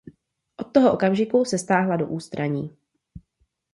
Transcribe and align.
Od 0.57 0.63
toho 0.71 0.93
okamžiku 0.93 1.45
se 1.45 1.57
stáhla 1.57 1.95
do 1.97 2.07
ústraní. 2.07 2.77